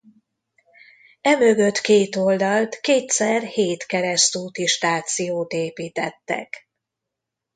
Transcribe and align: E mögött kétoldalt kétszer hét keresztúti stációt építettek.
E 1.21 1.35
mögött 1.37 1.77
kétoldalt 1.81 2.79
kétszer 2.79 3.41
hét 3.43 3.85
keresztúti 3.85 4.65
stációt 4.65 5.51
építettek. 5.51 6.69